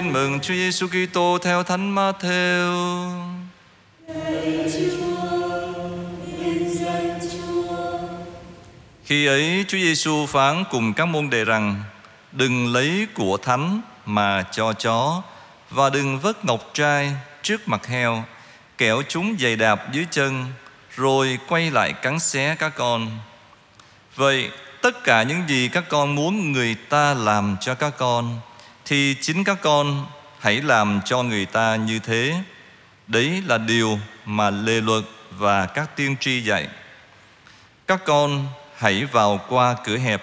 Tin 0.00 0.12
mừng 0.12 0.40
Chúa 0.40 0.54
Giêsu 0.54 0.86
Kitô 0.88 1.38
theo 1.42 1.62
Thánh 1.62 1.94
Matthew. 1.94 3.10
Khi 9.04 9.26
ấy, 9.26 9.64
Chúa 9.68 9.78
Giêsu 9.78 10.26
phán 10.26 10.64
cùng 10.70 10.92
các 10.92 11.04
môn 11.04 11.30
đệ 11.30 11.44
rằng, 11.44 11.82
Đừng 12.32 12.72
lấy 12.72 13.06
của 13.14 13.36
thánh 13.36 13.80
mà 14.06 14.42
cho 14.52 14.72
chó, 14.72 15.22
Và 15.70 15.90
đừng 15.90 16.18
vất 16.18 16.44
ngọc 16.44 16.70
trai 16.74 17.12
trước 17.42 17.68
mặt 17.68 17.86
heo, 17.86 18.24
Kẻo 18.78 19.02
chúng 19.08 19.36
giày 19.40 19.56
đạp 19.56 19.92
dưới 19.92 20.06
chân, 20.10 20.44
Rồi 20.96 21.38
quay 21.48 21.70
lại 21.70 21.92
cắn 21.92 22.18
xé 22.18 22.56
các 22.58 22.72
con 22.76 23.10
Vậy 24.16 24.50
tất 24.82 25.04
cả 25.04 25.22
những 25.22 25.42
gì 25.48 25.68
các 25.68 25.84
con 25.88 26.14
muốn 26.14 26.52
người 26.52 26.74
ta 26.74 27.14
làm 27.14 27.56
cho 27.60 27.74
các 27.74 27.92
con 27.98 28.40
thì 28.90 29.16
chính 29.20 29.44
các 29.44 29.58
con 29.62 30.06
hãy 30.38 30.62
làm 30.62 31.00
cho 31.04 31.22
người 31.22 31.46
ta 31.46 31.76
như 31.76 31.98
thế. 31.98 32.34
Đấy 33.06 33.42
là 33.46 33.58
điều 33.58 33.98
mà 34.24 34.50
lề 34.50 34.80
luật 34.80 35.04
và 35.30 35.66
các 35.66 35.96
tiên 35.96 36.16
tri 36.20 36.42
dạy. 36.42 36.68
Các 37.86 38.04
con 38.04 38.46
hãy 38.76 39.04
vào 39.04 39.40
qua 39.48 39.76
cửa 39.84 39.96
hẹp, 39.96 40.22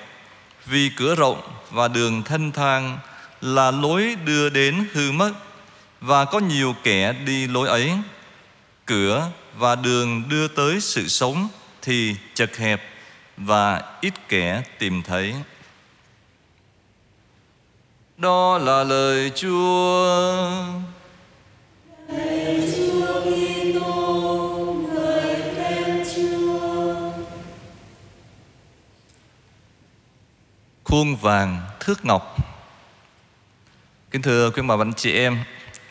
vì 0.66 0.89
cửa 0.95 1.16
rộng 1.16 1.41
và 1.72 1.88
đường 1.88 2.23
thanh 2.23 2.52
thang 2.52 2.99
là 3.41 3.72
lối 3.72 4.16
đưa 4.25 4.49
đến 4.49 4.88
hư 4.94 5.11
mất, 5.11 5.31
và 6.02 6.25
có 6.25 6.39
nhiều 6.39 6.75
kẻ 6.84 7.13
đi 7.13 7.47
lối 7.47 7.67
ấy. 7.67 7.91
Cửa 8.86 9.30
và 9.58 9.75
đường 9.75 10.30
đưa 10.30 10.47
tới 10.47 10.81
sự 10.81 11.08
sống 11.08 11.47
thì 11.81 12.16
chật 12.34 12.58
hẹp 12.58 12.84
và 13.38 13.81
ít 14.02 14.13
kẻ 14.30 14.63
tìm 14.80 15.02
thấy 15.03 15.36
đó 18.17 18.57
là 18.57 18.84
lời 18.84 19.31
chúa. 19.35 20.48
Lời 22.08 22.73
Chúa 22.75 23.21
Kitô, 23.21 24.75
người 24.94 25.36
khen 25.55 26.03
Chúa. 26.16 27.11
khuôn 30.83 31.16
vàng 31.16 31.61
thước 31.80 32.06
ngọc. 32.06 32.36
Kính 34.11 34.22
thưa 34.22 34.52
quý 34.52 34.61
bà 34.61 34.75
anh 34.80 34.94
chị 34.94 35.13
em 35.13 35.44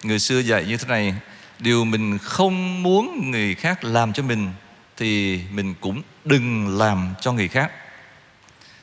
người 0.02 0.18
xưa 0.18 0.38
dạy 0.38 0.64
như 0.64 0.76
thế 0.76 0.88
này 0.88 1.14
điều 1.58 1.84
mình 1.84 2.18
không 2.18 2.82
muốn 2.82 3.30
người 3.30 3.54
khác 3.54 3.84
làm 3.84 4.12
cho 4.12 4.22
mình 4.22 4.52
thì 4.96 5.40
mình 5.50 5.74
cũng 5.80 6.02
đừng 6.24 6.78
làm 6.78 7.14
cho 7.20 7.32
người 7.32 7.48
khác. 7.48 7.70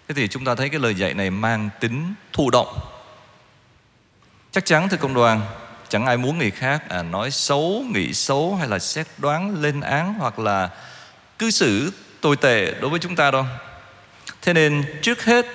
Thế 0.07 0.15
thì 0.15 0.27
chúng 0.27 0.45
ta 0.45 0.55
thấy 0.55 0.69
cái 0.69 0.79
lời 0.79 0.95
dạy 0.95 1.13
này 1.13 1.29
mang 1.29 1.69
tính 1.79 2.13
thụ 2.33 2.49
động 2.49 2.67
chắc 4.53 4.65
chắn 4.65 4.89
thưa 4.89 4.97
công 4.97 5.13
đoàn 5.13 5.41
chẳng 5.89 6.05
ai 6.05 6.17
muốn 6.17 6.37
người 6.37 6.51
khác 6.51 6.89
à, 6.89 7.03
nói 7.03 7.31
xấu 7.31 7.85
nghĩ 7.93 8.13
xấu 8.13 8.55
hay 8.55 8.67
là 8.67 8.79
xét 8.79 9.07
đoán 9.17 9.61
lên 9.61 9.81
án 9.81 10.13
hoặc 10.13 10.39
là 10.39 10.69
cư 11.39 11.51
xử 11.51 11.91
tồi 12.21 12.35
tệ 12.35 12.73
đối 12.81 12.89
với 12.89 12.99
chúng 12.99 13.15
ta 13.15 13.31
đâu. 13.31 13.45
Thế 14.41 14.53
nên 14.53 14.83
trước 15.01 15.25
hết 15.25 15.45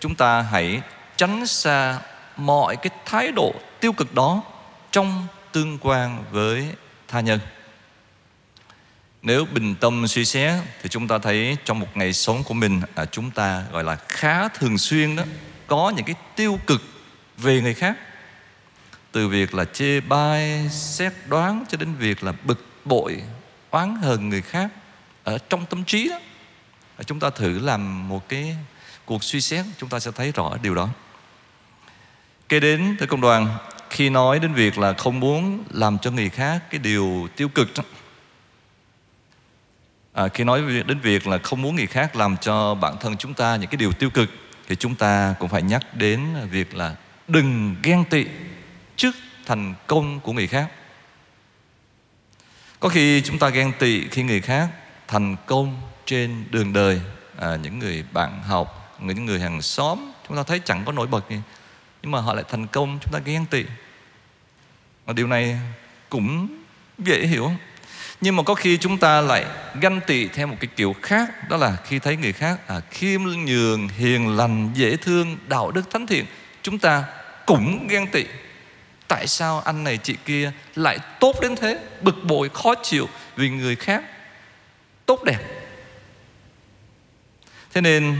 chúng 0.00 0.14
ta 0.14 0.40
hãy 0.40 0.80
tránh 1.16 1.46
xa 1.46 1.98
mọi 2.36 2.76
cái 2.76 2.90
thái 3.06 3.32
độ 3.32 3.54
tiêu 3.80 3.92
cực 3.92 4.14
đó 4.14 4.42
trong 4.92 5.26
tương 5.52 5.78
quan 5.80 6.24
với 6.30 6.68
tha 7.08 7.20
nhân. 7.20 7.40
Nếu 9.22 9.44
bình 9.44 9.74
tâm 9.74 10.06
suy 10.08 10.24
xét 10.24 10.52
thì 10.82 10.88
chúng 10.88 11.08
ta 11.08 11.18
thấy 11.18 11.56
trong 11.64 11.80
một 11.80 11.96
ngày 11.96 12.12
sống 12.12 12.44
của 12.44 12.54
mình 12.54 12.82
à, 12.94 13.04
chúng 13.04 13.30
ta 13.30 13.62
gọi 13.72 13.84
là 13.84 13.96
khá 14.08 14.48
thường 14.48 14.78
xuyên 14.78 15.16
đó 15.16 15.22
có 15.66 15.92
những 15.96 16.04
cái 16.04 16.14
tiêu 16.36 16.58
cực 16.66 16.82
về 17.38 17.60
người 17.60 17.74
khác 17.74 17.96
từ 19.12 19.28
việc 19.28 19.54
là 19.54 19.64
chê 19.64 20.00
bai 20.00 20.68
xét 20.70 21.12
đoán 21.28 21.64
cho 21.68 21.78
đến 21.78 21.94
việc 21.94 22.24
là 22.24 22.32
bực 22.44 22.66
bội 22.84 23.22
oán 23.70 23.96
hờn 23.96 24.28
người 24.28 24.42
khác 24.42 24.70
ở 25.24 25.38
trong 25.38 25.66
tâm 25.66 25.84
trí 25.84 26.08
đó 26.08 26.18
chúng 27.06 27.20
ta 27.20 27.30
thử 27.30 27.58
làm 27.58 28.08
một 28.08 28.28
cái 28.28 28.56
cuộc 29.04 29.24
suy 29.24 29.40
xét 29.40 29.64
chúng 29.78 29.88
ta 29.88 30.00
sẽ 30.00 30.10
thấy 30.10 30.32
rõ 30.32 30.56
điều 30.62 30.74
đó. 30.74 30.88
Kế 32.48 32.60
đến 32.60 32.96
thưa 33.00 33.06
công 33.06 33.20
đoàn 33.20 33.48
khi 33.90 34.10
nói 34.10 34.38
đến 34.38 34.52
việc 34.52 34.78
là 34.78 34.92
không 34.92 35.20
muốn 35.20 35.64
làm 35.70 35.98
cho 35.98 36.10
người 36.10 36.28
khác 36.28 36.62
cái 36.70 36.78
điều 36.78 37.28
tiêu 37.36 37.48
cực 37.48 37.68
đó, 37.76 37.84
à, 40.12 40.28
khi 40.28 40.44
nói 40.44 40.62
đến 40.86 41.00
việc 41.00 41.26
là 41.26 41.38
không 41.38 41.62
muốn 41.62 41.76
người 41.76 41.86
khác 41.86 42.16
làm 42.16 42.36
cho 42.36 42.74
bản 42.74 42.96
thân 43.00 43.16
chúng 43.16 43.34
ta 43.34 43.56
những 43.56 43.70
cái 43.70 43.76
điều 43.76 43.92
tiêu 43.92 44.10
cực 44.10 44.28
thì 44.68 44.76
chúng 44.76 44.94
ta 44.94 45.34
cũng 45.38 45.48
phải 45.48 45.62
nhắc 45.62 45.96
đến 45.96 46.20
việc 46.50 46.74
là 46.74 46.96
đừng 47.28 47.76
ghen 47.82 48.04
tị 48.10 48.26
trước 48.96 49.14
thành 49.46 49.74
công 49.86 50.20
của 50.20 50.32
người 50.32 50.46
khác. 50.46 50.68
Có 52.80 52.88
khi 52.88 53.22
chúng 53.22 53.38
ta 53.38 53.48
ghen 53.48 53.72
tị 53.78 54.08
khi 54.08 54.22
người 54.22 54.40
khác 54.40 54.68
thành 55.08 55.36
công 55.46 55.80
trên 56.06 56.44
đường 56.50 56.72
đời. 56.72 57.00
À, 57.38 57.56
những 57.62 57.78
người 57.78 58.04
bạn 58.12 58.42
học 58.42 58.98
những 59.00 59.26
người 59.26 59.40
hàng 59.40 59.62
xóm 59.62 60.12
chúng 60.28 60.36
ta 60.36 60.42
thấy 60.42 60.60
chẳng 60.64 60.84
có 60.84 60.92
nổi 60.92 61.06
bật 61.06 61.30
gì 61.30 61.36
nhưng 62.02 62.10
mà 62.10 62.20
họ 62.20 62.34
lại 62.34 62.44
thành 62.48 62.66
công 62.66 62.98
chúng 63.02 63.12
ta 63.12 63.18
ghen 63.24 63.46
tị. 63.46 63.64
Và 65.06 65.12
điều 65.12 65.26
này 65.26 65.60
cũng 66.08 66.48
dễ 66.98 67.26
hiểu. 67.26 67.52
Nhưng 68.20 68.36
mà 68.36 68.42
có 68.42 68.54
khi 68.54 68.76
chúng 68.76 68.98
ta 68.98 69.20
lại 69.20 69.44
ganh 69.80 70.00
tị 70.06 70.28
theo 70.28 70.46
một 70.46 70.56
cái 70.60 70.68
kiểu 70.76 70.94
khác 71.02 71.48
đó 71.48 71.56
là 71.56 71.76
khi 71.84 71.98
thấy 71.98 72.16
người 72.16 72.32
khác 72.32 72.68
à, 72.68 72.80
khiêm 72.90 73.22
nhường 73.22 73.88
hiền 73.88 74.36
lành 74.36 74.70
dễ 74.74 74.96
thương 74.96 75.36
đạo 75.48 75.70
đức 75.70 75.90
thánh 75.90 76.06
thiện 76.06 76.26
chúng 76.62 76.78
ta 76.78 77.04
cũng 77.46 77.86
ghen 77.88 78.06
tị 78.06 78.24
tại 79.12 79.26
sao 79.26 79.60
anh 79.60 79.84
này 79.84 79.98
chị 79.98 80.16
kia 80.24 80.52
lại 80.74 80.98
tốt 81.20 81.36
đến 81.42 81.56
thế, 81.56 81.78
bực 82.00 82.24
bội, 82.24 82.48
khó 82.54 82.74
chịu 82.82 83.08
vì 83.36 83.50
người 83.50 83.76
khác 83.76 84.04
tốt 85.06 85.24
đẹp? 85.24 85.38
Thế 87.72 87.80
nên, 87.80 88.16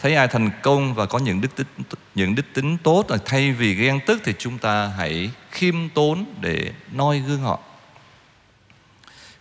thấy 0.00 0.14
ai 0.14 0.28
thành 0.28 0.50
công 0.62 0.94
và 0.94 1.06
có 1.06 1.18
những 1.18 1.40
đức 1.40 1.56
tính, 1.56 1.66
những 2.14 2.34
đức 2.34 2.42
tính 2.54 2.78
tốt 2.78 3.10
là 3.10 3.18
thay 3.24 3.52
vì 3.52 3.74
ghen 3.74 4.00
tức 4.06 4.20
thì 4.24 4.32
chúng 4.38 4.58
ta 4.58 4.92
hãy 4.96 5.30
khiêm 5.50 5.88
tốn 5.88 6.24
để 6.40 6.72
noi 6.92 7.20
gương 7.20 7.40
họ. 7.40 7.60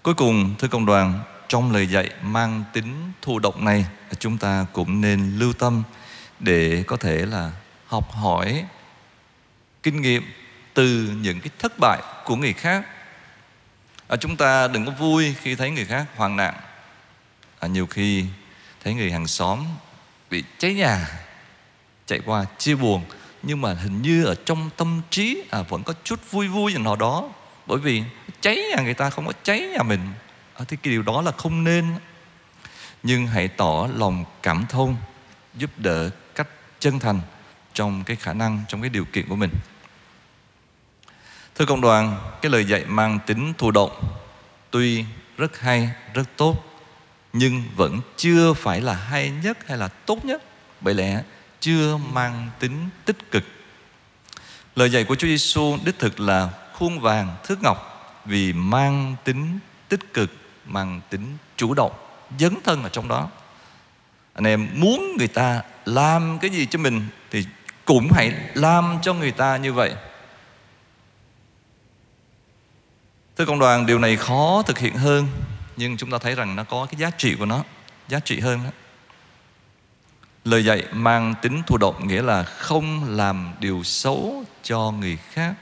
Cuối 0.03 0.13
cùng, 0.13 0.55
thưa 0.59 0.67
công 0.67 0.85
đoàn, 0.85 1.19
trong 1.47 1.71
lời 1.71 1.87
dạy 1.87 2.09
mang 2.21 2.63
tính 2.73 3.11
thụ 3.21 3.39
động 3.39 3.65
này, 3.65 3.85
chúng 4.19 4.37
ta 4.37 4.65
cũng 4.73 5.01
nên 5.01 5.39
lưu 5.39 5.53
tâm 5.53 5.83
để 6.39 6.83
có 6.87 6.97
thể 6.97 7.25
là 7.25 7.51
học 7.87 8.11
hỏi 8.11 8.65
kinh 9.83 10.01
nghiệm 10.01 10.23
từ 10.75 11.13
những 11.21 11.39
cái 11.41 11.49
thất 11.59 11.79
bại 11.79 12.01
của 12.25 12.35
người 12.35 12.53
khác. 12.53 12.85
À, 14.07 14.15
chúng 14.15 14.37
ta 14.37 14.67
đừng 14.67 14.85
có 14.85 14.91
vui 14.91 15.35
khi 15.41 15.55
thấy 15.55 15.71
người 15.71 15.85
khác 15.85 16.05
hoạn 16.15 16.35
nạn. 16.35 16.53
À, 17.59 17.67
nhiều 17.67 17.87
khi 17.87 18.25
thấy 18.83 18.93
người 18.93 19.11
hàng 19.11 19.27
xóm 19.27 19.65
bị 20.29 20.43
cháy 20.57 20.73
nhà 20.73 21.07
chạy 22.05 22.19
qua 22.25 22.45
chia 22.57 22.75
buồn 22.75 23.05
nhưng 23.43 23.61
mà 23.61 23.73
hình 23.73 24.01
như 24.01 24.25
ở 24.25 24.35
trong 24.45 24.69
tâm 24.77 25.01
trí 25.09 25.43
à, 25.51 25.61
vẫn 25.61 25.83
có 25.83 25.93
chút 26.03 26.31
vui 26.31 26.47
vui 26.47 26.77
nào 26.77 26.95
đó. 26.95 27.29
Bởi 27.65 27.79
vì 27.79 28.03
cháy 28.41 28.63
nhà 28.75 28.83
người 28.83 28.93
ta 28.93 29.09
không 29.09 29.25
có 29.25 29.33
cháy 29.43 29.59
nhà 29.59 29.83
mình. 29.83 30.01
À, 30.53 30.65
thì 30.67 30.77
cái 30.83 30.91
điều 30.91 31.01
đó 31.01 31.21
là 31.21 31.31
không 31.31 31.63
nên. 31.63 31.85
Nhưng 33.03 33.27
hãy 33.27 33.47
tỏ 33.47 33.87
lòng 33.95 34.25
cảm 34.41 34.65
thông 34.69 34.95
giúp 35.55 35.69
đỡ 35.77 36.09
cách 36.35 36.47
chân 36.79 36.99
thành 36.99 37.19
trong 37.73 38.03
cái 38.03 38.15
khả 38.15 38.33
năng 38.33 38.63
trong 38.67 38.81
cái 38.81 38.89
điều 38.89 39.05
kiện 39.05 39.27
của 39.27 39.35
mình 39.35 39.51
thưa 41.55 41.65
cộng 41.65 41.81
đoàn, 41.81 42.17
cái 42.41 42.51
lời 42.51 42.65
dạy 42.65 42.85
mang 42.87 43.19
tính 43.25 43.53
thụ 43.57 43.71
động, 43.71 43.91
tuy 44.71 45.05
rất 45.37 45.59
hay, 45.59 45.89
rất 46.13 46.23
tốt, 46.37 46.55
nhưng 47.33 47.63
vẫn 47.75 47.99
chưa 48.17 48.53
phải 48.53 48.81
là 48.81 48.93
hay 48.93 49.29
nhất 49.43 49.57
hay 49.67 49.77
là 49.77 49.87
tốt 49.87 50.25
nhất. 50.25 50.43
Bởi 50.81 50.93
lẽ 50.93 51.23
chưa 51.59 51.97
mang 51.97 52.49
tính 52.59 52.89
tích 53.05 53.31
cực. 53.31 53.43
Lời 54.75 54.89
dạy 54.89 55.03
của 55.03 55.15
Chúa 55.15 55.27
Giêsu 55.27 55.77
đích 55.85 55.99
thực 55.99 56.19
là 56.19 56.49
khuôn 56.73 56.99
vàng 56.99 57.35
thước 57.43 57.63
ngọc 57.63 57.91
vì 58.25 58.53
mang 58.53 59.15
tính 59.23 59.59
tích 59.89 60.13
cực, 60.13 60.31
mang 60.65 61.01
tính 61.09 61.37
chủ 61.57 61.73
động, 61.73 61.91
dấn 62.39 62.55
thân 62.63 62.83
ở 62.83 62.89
trong 62.89 63.07
đó. 63.07 63.29
Anh 64.33 64.47
em 64.47 64.67
muốn 64.73 65.15
người 65.17 65.27
ta 65.27 65.61
làm 65.85 66.39
cái 66.39 66.49
gì 66.49 66.65
cho 66.65 66.79
mình 66.79 67.07
thì 67.31 67.45
cũng 67.85 68.07
hãy 68.15 68.33
làm 68.53 68.97
cho 69.01 69.13
người 69.13 69.31
ta 69.31 69.57
như 69.57 69.73
vậy. 69.73 69.95
Thưa 73.37 73.45
cộng 73.45 73.59
đoàn 73.59 73.85
điều 73.85 73.99
này 73.99 74.17
khó 74.17 74.63
thực 74.65 74.79
hiện 74.79 74.95
hơn 74.95 75.27
nhưng 75.77 75.97
chúng 75.97 76.11
ta 76.11 76.17
thấy 76.17 76.35
rằng 76.35 76.55
nó 76.55 76.63
có 76.63 76.87
cái 76.91 76.99
giá 76.99 77.09
trị 77.17 77.35
của 77.39 77.45
nó 77.45 77.63
giá 78.07 78.19
trị 78.19 78.39
hơn 78.39 78.59
đó. 78.63 78.69
Lời 80.45 80.65
dạy 80.65 80.83
mang 80.91 81.35
tính 81.41 81.61
thụ 81.67 81.77
động 81.77 82.07
nghĩa 82.07 82.21
là 82.21 82.43
không 82.43 83.15
làm 83.17 83.53
điều 83.59 83.83
xấu 83.83 84.43
cho 84.63 84.91
người 84.91 85.17
khác. 85.31 85.53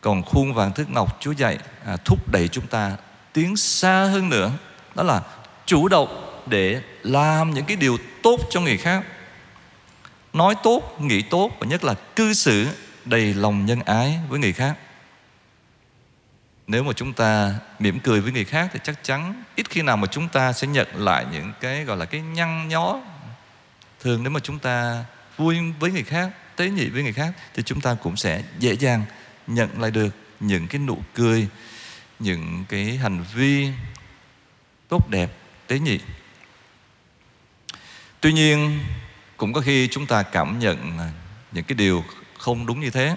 Còn 0.00 0.22
khuôn 0.22 0.54
vàng 0.54 0.72
thước 0.72 0.90
ngọc 0.90 1.16
chúa 1.20 1.32
dạy 1.32 1.58
à, 1.86 1.96
thúc 2.04 2.18
đẩy 2.32 2.48
chúng 2.48 2.66
ta 2.66 2.96
tiến 3.32 3.56
xa 3.56 4.04
hơn 4.04 4.28
nữa 4.28 4.50
đó 4.94 5.02
là 5.02 5.22
chủ 5.66 5.88
động 5.88 6.42
để 6.46 6.82
làm 7.02 7.54
những 7.54 7.64
cái 7.64 7.76
điều 7.76 7.98
tốt 8.22 8.36
cho 8.50 8.60
người 8.60 8.76
khác. 8.76 9.04
Nói 10.32 10.54
tốt 10.62 11.00
nghĩ 11.00 11.22
tốt 11.22 11.50
và 11.60 11.66
nhất 11.66 11.84
là 11.84 11.94
cư 12.16 12.32
xử 12.32 12.66
đầy 13.04 13.34
lòng 13.34 13.66
nhân 13.66 13.80
ái 13.80 14.18
với 14.28 14.38
người 14.38 14.52
khác 14.52 14.74
nếu 16.68 16.82
mà 16.82 16.92
chúng 16.92 17.12
ta 17.12 17.54
mỉm 17.78 18.00
cười 18.00 18.20
với 18.20 18.32
người 18.32 18.44
khác 18.44 18.70
thì 18.72 18.80
chắc 18.82 19.04
chắn 19.04 19.42
ít 19.54 19.70
khi 19.70 19.82
nào 19.82 19.96
mà 19.96 20.06
chúng 20.06 20.28
ta 20.28 20.52
sẽ 20.52 20.66
nhận 20.66 20.88
lại 20.94 21.26
những 21.32 21.52
cái, 21.60 21.84
gọi 21.84 21.96
là, 21.96 22.04
cái 22.04 22.20
nhăn 22.20 22.68
nhó 22.68 23.00
thường. 24.00 24.22
Nếu 24.22 24.30
mà 24.30 24.40
chúng 24.40 24.58
ta 24.58 25.04
vui 25.36 25.58
với 25.80 25.92
người 25.92 26.02
khác, 26.02 26.30
tế 26.56 26.70
nhị 26.70 26.88
với 26.88 27.02
người 27.02 27.12
khác 27.12 27.32
thì 27.54 27.62
chúng 27.62 27.80
ta 27.80 27.96
cũng 28.02 28.16
sẽ 28.16 28.42
dễ 28.58 28.72
dàng 28.72 29.04
nhận 29.46 29.80
lại 29.80 29.90
được 29.90 30.16
những 30.40 30.68
cái 30.68 30.80
nụ 30.80 30.98
cười, 31.14 31.48
những 32.18 32.64
cái 32.68 32.96
hành 32.96 33.24
vi 33.34 33.68
tốt 34.88 35.10
đẹp, 35.10 35.30
tế 35.66 35.78
nhị. 35.78 36.00
Tuy 38.20 38.32
nhiên, 38.32 38.80
cũng 39.36 39.52
có 39.52 39.60
khi 39.60 39.88
chúng 39.88 40.06
ta 40.06 40.22
cảm 40.22 40.58
nhận 40.58 40.98
những 41.52 41.64
cái 41.64 41.74
điều 41.74 42.04
không 42.38 42.66
đúng 42.66 42.80
như 42.80 42.90
thế 42.90 43.16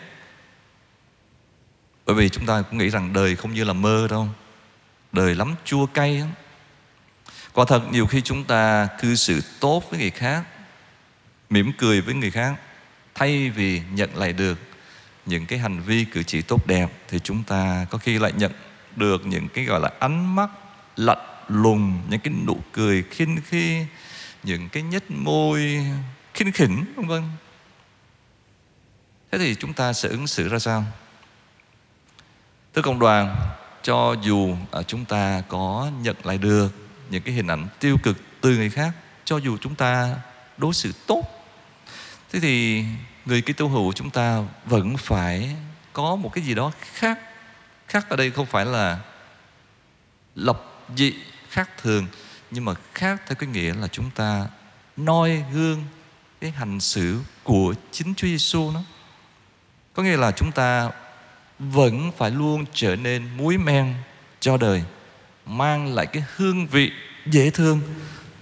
bởi 2.06 2.16
vì 2.16 2.30
chúng 2.30 2.46
ta 2.46 2.62
cũng 2.62 2.78
nghĩ 2.78 2.90
rằng 2.90 3.14
đời 3.14 3.36
không 3.36 3.54
như 3.54 3.64
là 3.64 3.74
mơ 3.74 4.08
đâu. 4.10 4.28
Đời 5.12 5.36
lắm 5.36 5.56
chua 5.66 5.86
cay 5.86 6.18
lắm. 6.20 6.30
Quả 7.54 7.66
thật, 7.68 7.82
nhiều 7.92 8.08
khi 8.08 8.22
chúng 8.22 8.44
ta 8.44 8.88
cư 9.02 9.16
xử 9.16 9.42
tốt 9.60 9.84
với 9.90 10.00
người 10.00 10.10
khác, 10.10 10.44
mỉm 11.50 11.72
cười 11.78 12.02
với 12.02 12.14
người 12.14 12.32
khác, 12.32 12.54
thay 13.16 13.50
vì 13.50 13.82
nhận 13.92 14.16
lại 14.16 14.34
được 14.34 14.58
những 15.26 15.46
cái 15.46 15.60
hành 15.60 15.80
vi 15.80 16.06
cử 16.06 16.24
chỉ 16.24 16.42
tốt 16.42 16.68
đẹp, 16.68 16.90
thì 17.08 17.20
chúng 17.20 17.44
ta 17.44 17.86
có 17.90 17.98
khi 17.98 18.20
lại 18.20 18.32
nhận 18.38 18.52
được 18.96 19.26
những 19.26 19.48
cái 19.50 19.66
gọi 19.66 19.80
là 19.80 19.92
ánh 20.00 20.36
mắt 20.36 20.50
lạnh 20.96 21.44
lùng, 21.48 22.02
những 22.10 22.20
cái 22.20 22.34
nụ 22.46 22.60
cười 22.72 23.04
khinh 23.04 23.40
khi, 23.46 23.86
những 24.44 24.70
cái 24.70 24.84
nhếch 24.84 25.12
môi 25.12 25.86
khinh 26.34 26.52
khỉnh, 26.52 26.86
vân 26.96 27.08
vân. 27.08 27.24
Thế 29.32 29.38
thì 29.38 29.56
chúng 29.56 29.74
ta 29.74 29.94
sẽ 29.94 30.10
ứng 30.10 30.28
xử 30.28 30.50
ra 30.50 30.60
sao? 30.60 30.86
Thưa 32.74 32.82
cộng 32.82 33.00
đoàn, 33.00 33.36
cho 33.84 34.16
dù 34.22 34.56
chúng 34.88 35.06
ta 35.06 35.44
có 35.48 35.92
nhận 36.02 36.16
lại 36.24 36.38
được 36.38 36.70
những 37.10 37.24
cái 37.24 37.34
hình 37.34 37.48
ảnh 37.48 37.68
tiêu 37.80 37.98
cực 38.04 38.18
từ 38.42 38.56
người 38.56 38.70
khác, 38.70 38.92
cho 39.26 39.38
dù 39.38 39.58
chúng 39.62 39.76
ta 39.76 40.16
đối 40.58 40.74
xử 40.74 40.92
tốt, 41.08 41.24
thế 42.32 42.40
thì 42.40 42.84
người 43.26 43.42
Kitô 43.42 43.68
hữu 43.68 43.94
chúng 43.94 44.10
ta 44.10 44.40
vẫn 44.66 44.98
phải 44.98 45.56
có 45.94 46.16
một 46.16 46.32
cái 46.34 46.44
gì 46.44 46.56
đó 46.56 46.72
khác 46.94 47.20
khác 47.88 48.10
ở 48.10 48.16
đây 48.16 48.32
không 48.32 48.46
phải 48.46 48.66
là 48.66 49.00
lập 50.36 50.64
dị 50.96 51.14
khác 51.50 51.70
thường, 51.78 52.08
nhưng 52.52 52.66
mà 52.66 52.74
khác 52.94 53.22
theo 53.28 53.36
cái 53.36 53.50
nghĩa 53.50 53.74
là 53.74 53.88
chúng 53.88 54.10
ta 54.10 54.48
noi 54.98 55.44
gương 55.54 55.84
cái 56.42 56.52
hành 56.52 56.80
xử 56.80 57.20
của 57.44 57.74
chính 57.92 58.14
Chúa 58.16 58.28
Giêsu 58.28 58.72
nó 58.72 58.82
có 59.94 60.04
nghĩa 60.04 60.18
là 60.18 60.32
chúng 60.32 60.52
ta 60.52 60.92
vẫn 61.70 62.12
phải 62.18 62.32
luôn 62.32 62.66
trở 62.74 62.96
nên 62.96 63.24
muối 63.38 63.58
men 63.58 63.94
cho 64.40 64.58
đời, 64.58 64.84
mang 65.46 65.96
lại 65.96 66.06
cái 66.06 66.24
hương 66.36 66.68
vị 66.68 66.92
dễ 67.26 67.50
thương 67.50 67.82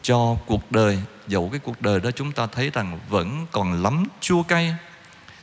cho 0.01 0.37
cuộc 0.45 0.71
đời. 0.71 0.99
Dẫu 1.27 1.49
cái 1.49 1.59
cuộc 1.59 1.81
đời 1.81 1.99
đó 1.99 2.11
chúng 2.11 2.31
ta 2.31 2.47
thấy 2.47 2.69
rằng 2.73 2.99
vẫn 3.09 3.45
còn 3.51 3.83
lắm 3.83 4.03
chua 4.21 4.43
cay, 4.43 4.75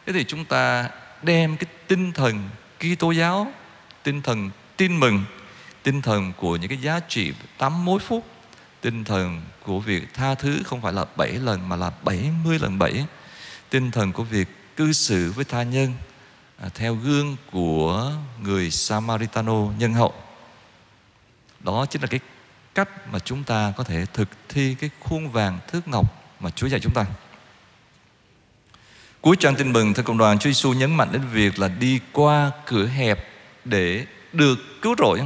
thế 0.07 0.13
thì 0.13 0.25
chúng 0.25 0.45
ta 0.45 0.91
đem 1.23 1.57
cái 1.57 1.71
tinh 1.87 2.13
thần 2.13 2.49
Kitô 2.79 3.11
giáo, 3.11 3.53
tinh 4.03 4.23
thần 4.23 4.51
tin 4.77 5.01
mừng, 5.01 5.25
tinh 5.83 6.03
thần 6.03 6.33
của 6.37 6.57
những 6.57 6.69
cái 6.69 6.79
giá 6.79 7.01
trị 7.09 7.33
tám 7.59 7.85
mối 7.85 7.99
phúc, 7.99 8.27
tinh 8.81 9.05
thần 9.05 9.43
của 9.63 9.81
việc 9.81 10.15
tha 10.15 10.35
thứ 10.35 10.63
không 10.65 10.83
phải 10.83 10.93
là 10.93 11.05
bảy 11.17 11.33
lần 11.33 11.69
mà 11.69 11.77
là 11.77 11.91
bảy 12.03 12.31
mươi 12.45 12.59
lần 12.59 12.79
bảy, 12.79 13.07
tinh 13.71 13.91
thần 13.91 14.13
của 14.13 14.23
việc 14.23 14.49
cư 14.77 14.93
xử 14.93 15.33
với 15.33 15.45
tha 15.45 15.63
nhân 15.63 15.93
À, 16.63 16.69
theo 16.75 16.95
gương 16.95 17.37
của 17.53 18.13
người 18.43 18.71
Samaritano 18.71 19.73
nhân 19.79 19.93
hậu 19.93 20.15
đó 21.61 21.87
chính 21.87 22.03
là 22.03 22.09
cái 22.09 22.21
cách 22.75 22.89
mà 23.13 23.19
chúng 23.19 23.45
ta 23.45 23.73
có 23.77 23.85
thể 23.85 24.07
thực 24.13 24.29
thi 24.49 24.75
cái 24.75 24.91
khuôn 25.01 25.29
vàng 25.29 25.59
thước 25.69 25.89
ngọc 25.89 26.07
mà 26.41 26.51
Chúa 26.51 26.67
dạy 26.67 26.81
chúng 26.81 26.93
ta. 26.93 27.07
Cuối 29.21 29.37
trang 29.41 29.55
tin 29.55 29.73
mừng, 29.73 29.95
thưa 29.95 30.03
cộng 30.03 30.19
đoàn, 30.19 30.39
Chúa 30.39 30.51
Giêsu 30.51 30.73
nhấn 30.73 30.95
mạnh 30.95 31.09
đến 31.13 31.23
việc 31.33 31.59
là 31.59 31.69
đi 31.69 32.01
qua 32.13 32.51
cửa 32.67 32.87
hẹp 32.87 33.29
để 33.65 34.07
được 34.33 34.59
cứu 34.83 34.95
rỗi. 34.99 35.21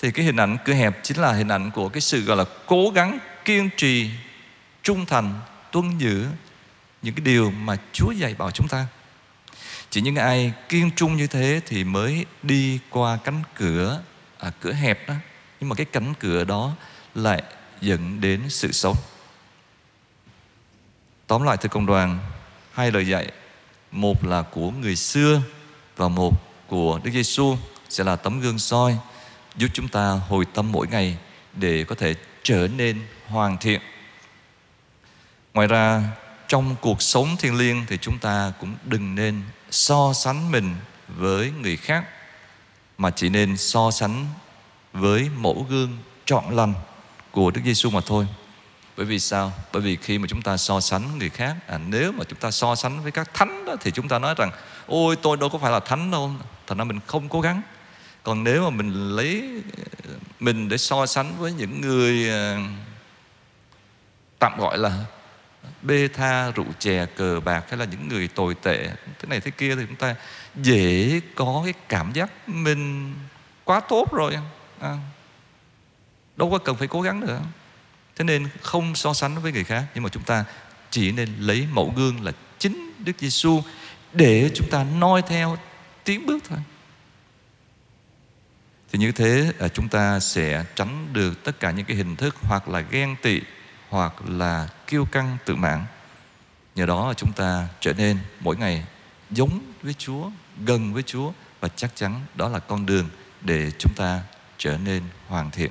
Thì 0.00 0.10
cái 0.10 0.24
hình 0.24 0.36
ảnh 0.36 0.56
cửa 0.64 0.72
hẹp 0.72 1.02
chính 1.02 1.18
là 1.18 1.32
hình 1.32 1.48
ảnh 1.48 1.70
của 1.70 1.88
cái 1.88 2.00
sự 2.00 2.20
gọi 2.20 2.36
là 2.36 2.44
cố 2.66 2.90
gắng 2.94 3.18
kiên 3.44 3.70
trì, 3.76 4.10
trung 4.82 5.06
thành, 5.06 5.40
tuân 5.72 5.98
giữ 5.98 6.26
những 7.02 7.14
cái 7.14 7.24
điều 7.24 7.50
mà 7.50 7.76
Chúa 7.92 8.10
dạy 8.10 8.34
bảo 8.38 8.50
chúng 8.50 8.68
ta. 8.68 8.86
Chỉ 9.92 10.00
những 10.00 10.16
ai 10.16 10.52
kiên 10.68 10.90
trung 10.96 11.16
như 11.16 11.26
thế 11.26 11.60
thì 11.66 11.84
mới 11.84 12.26
đi 12.42 12.78
qua 12.90 13.18
cánh 13.24 13.42
cửa 13.54 14.02
à, 14.38 14.50
cửa 14.60 14.72
hẹp 14.72 15.08
đó. 15.08 15.14
Nhưng 15.60 15.68
mà 15.68 15.74
cái 15.74 15.86
cánh 15.92 16.14
cửa 16.20 16.44
đó 16.44 16.72
lại 17.14 17.42
dẫn 17.80 18.20
đến 18.20 18.40
sự 18.48 18.72
sống 18.72 18.96
tóm 21.26 21.42
lại 21.42 21.56
thưa 21.56 21.68
công 21.68 21.86
đoàn 21.86 22.18
hai 22.72 22.90
lời 22.90 23.06
dạy. 23.06 23.32
Một 23.90 24.24
là 24.24 24.42
của 24.42 24.70
người 24.70 24.96
xưa 24.96 25.42
và 25.96 26.08
một 26.08 26.32
của 26.66 27.00
Đức 27.04 27.10
Giêsu 27.10 27.56
sẽ 27.88 28.04
là 28.04 28.16
tấm 28.16 28.40
gương 28.40 28.58
soi 28.58 28.96
giúp 29.56 29.68
chúng 29.72 29.88
ta 29.88 30.10
hồi 30.28 30.44
tâm 30.54 30.72
mỗi 30.72 30.86
ngày 30.86 31.16
để 31.52 31.84
có 31.84 31.94
thể 31.94 32.14
trở 32.42 32.68
nên 32.76 33.00
hoàn 33.26 33.58
thiện. 33.58 33.80
Ngoài 35.54 35.66
ra 35.66 36.02
trong 36.52 36.76
cuộc 36.80 37.02
sống 37.02 37.36
thiêng 37.38 37.58
liêng 37.58 37.84
thì 37.86 37.98
chúng 38.00 38.18
ta 38.18 38.52
cũng 38.60 38.74
đừng 38.84 39.14
nên 39.14 39.42
so 39.70 40.12
sánh 40.14 40.50
mình 40.50 40.74
với 41.08 41.52
người 41.62 41.76
khác 41.76 42.04
mà 42.98 43.10
chỉ 43.10 43.28
nên 43.28 43.56
so 43.56 43.90
sánh 43.90 44.26
với 44.92 45.30
mẫu 45.36 45.66
gương 45.70 45.98
trọn 46.24 46.44
lành 46.50 46.74
của 47.30 47.50
Đức 47.50 47.60
Giêsu 47.64 47.90
mà 47.90 48.00
thôi. 48.06 48.26
Bởi 48.96 49.06
vì 49.06 49.18
sao? 49.18 49.52
Bởi 49.72 49.82
vì 49.82 49.96
khi 49.96 50.18
mà 50.18 50.26
chúng 50.28 50.42
ta 50.42 50.56
so 50.56 50.80
sánh 50.80 51.18
người 51.18 51.30
khác 51.30 51.56
à, 51.66 51.78
Nếu 51.78 52.12
mà 52.12 52.24
chúng 52.28 52.38
ta 52.38 52.50
so 52.50 52.74
sánh 52.74 53.02
với 53.02 53.12
các 53.12 53.34
thánh 53.34 53.64
đó 53.64 53.76
Thì 53.80 53.90
chúng 53.90 54.08
ta 54.08 54.18
nói 54.18 54.34
rằng 54.38 54.50
Ôi 54.86 55.16
tôi 55.22 55.36
đâu 55.36 55.48
có 55.48 55.58
phải 55.58 55.72
là 55.72 55.80
thánh 55.80 56.10
đâu 56.10 56.30
Thành 56.66 56.78
ra 56.78 56.84
mình 56.84 57.00
không 57.06 57.28
cố 57.28 57.40
gắng 57.40 57.62
Còn 58.22 58.44
nếu 58.44 58.62
mà 58.62 58.70
mình 58.70 59.16
lấy 59.16 59.62
ờ, 60.08 60.14
Mình 60.40 60.68
để 60.68 60.76
so 60.76 61.06
sánh 61.06 61.34
với 61.38 61.52
những 61.52 61.80
người 61.80 62.28
ờ, 62.28 62.56
Tạm 64.38 64.58
gọi 64.58 64.78
là 64.78 65.04
Bê 65.82 66.08
tha, 66.08 66.50
rượu 66.50 66.66
chè, 66.78 67.06
cờ 67.06 67.40
bạc 67.40 67.64
Hay 67.68 67.78
là 67.78 67.84
những 67.84 68.08
người 68.08 68.28
tồi 68.28 68.54
tệ. 68.62 68.88
Thế 69.18 69.28
này 69.28 69.40
thế 69.40 69.50
kia 69.50 69.76
thì 69.76 69.82
chúng 69.86 69.96
ta 69.96 70.14
Dễ 70.54 71.20
có 71.34 71.62
cái 71.64 71.74
cảm 71.88 72.12
giác 72.12 72.48
Mình 72.48 73.14
quá 73.64 73.80
tốt 73.80 74.12
rồi. 74.12 74.36
À, 74.80 74.98
đâu 76.36 76.50
có 76.50 76.58
cần 76.58 76.76
phải 76.76 76.88
cố 76.88 77.00
gắng 77.00 77.20
nữa. 77.20 77.40
Thế 78.16 78.24
nên 78.24 78.48
không 78.62 78.94
so 78.94 79.12
sánh 79.12 79.42
với 79.42 79.52
người 79.52 79.64
khác 79.64 79.84
nhưng 79.94 80.04
mà 80.04 80.10
chúng 80.10 80.22
ta 80.22 80.44
chỉ 80.90 81.12
nên 81.12 81.28
lấy 81.38 81.66
mẫu 81.72 81.92
gương 81.96 82.24
là 82.24 82.32
chính 82.58 82.92
Đức 82.98 83.12
Giêsu 83.18 83.62
để 84.12 84.50
chúng 84.54 84.70
ta 84.70 84.86
noi 84.98 85.22
theo 85.22 85.56
tiến 86.04 86.26
bước 86.26 86.44
thôi. 86.48 86.58
Thì 88.92 88.98
như 88.98 89.12
thế 89.12 89.52
à, 89.58 89.68
chúng 89.68 89.88
ta 89.88 90.20
sẽ 90.20 90.64
tránh 90.74 91.12
được 91.12 91.44
tất 91.44 91.60
cả 91.60 91.70
những 91.70 91.86
cái 91.86 91.96
hình 91.96 92.16
thức 92.16 92.36
hoặc 92.42 92.68
là 92.68 92.80
ghen 92.80 93.16
tị 93.22 93.40
hoặc 93.92 94.14
là 94.28 94.68
kiêu 94.86 95.04
căng 95.04 95.36
tự 95.44 95.56
mãn 95.56 95.84
nhờ 96.74 96.86
đó 96.86 97.14
chúng 97.16 97.32
ta 97.32 97.68
trở 97.80 97.92
nên 97.92 98.18
mỗi 98.40 98.56
ngày 98.56 98.84
giống 99.30 99.60
với 99.82 99.94
Chúa, 99.94 100.30
gần 100.64 100.92
với 100.94 101.02
Chúa 101.02 101.32
và 101.60 101.68
chắc 101.68 101.90
chắn 101.94 102.20
đó 102.34 102.48
là 102.48 102.58
con 102.58 102.86
đường 102.86 103.08
để 103.40 103.70
chúng 103.78 103.92
ta 103.96 104.20
trở 104.58 104.78
nên 104.78 105.02
hoàn 105.28 105.50
thiện. 105.50 105.70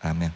Amen. 0.00 0.30